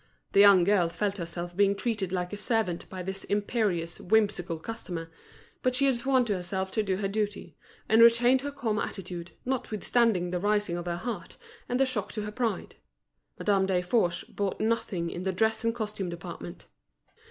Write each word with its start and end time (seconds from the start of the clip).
The 0.31 0.39
young 0.39 0.63
girl 0.63 0.89
felt 0.89 1.17
herself 1.19 1.55
being 1.55 1.75
treated 1.75 2.11
like 2.11 2.33
a 2.33 2.35
servant 2.37 2.89
by 2.89 3.03
this 3.03 3.23
imperious, 3.25 3.99
whimsical 4.01 4.57
customer; 4.57 5.11
but 5.61 5.75
she 5.75 5.85
had 5.85 5.93
sworn 5.93 6.25
to 6.25 6.33
herself 6.35 6.71
to 6.71 6.81
do 6.81 6.97
her 6.97 7.07
duty, 7.07 7.55
and 7.87 8.01
retained 8.01 8.41
her 8.41 8.49
calm 8.49 8.79
attitude, 8.79 9.29
notwithstanding 9.45 10.31
the 10.31 10.39
rising 10.39 10.75
of 10.75 10.87
her 10.87 10.97
heart 10.97 11.37
and 11.69 11.79
the 11.79 11.85
shock 11.85 12.11
to 12.13 12.23
her 12.23 12.31
pride. 12.31 12.77
Madame 13.37 13.67
Desforges 13.67 14.23
bought 14.23 14.59
nothing 14.59 15.11
in 15.11 15.21
the 15.21 15.31
dress 15.31 15.63
and 15.63 15.75
costume 15.75 16.09
department. 16.09 16.65